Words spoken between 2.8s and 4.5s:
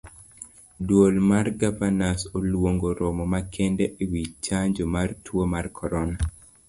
romo makende ewii